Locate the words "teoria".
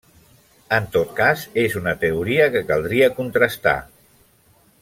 2.05-2.49